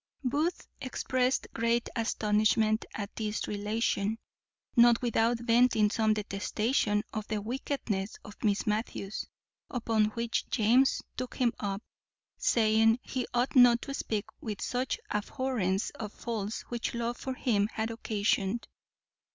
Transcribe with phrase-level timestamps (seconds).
[0.23, 4.17] Booth exprest great astonishment at this relation,
[4.75, 9.27] not without venting some detestation of the wickedness of Miss Matthews;
[9.69, 11.83] upon which James took him up,
[12.39, 17.67] saying, he ought not to speak with such abhorrence of faults which love for him
[17.67, 18.67] had occasioned.